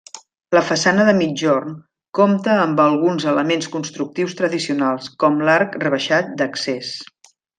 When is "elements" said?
3.33-3.69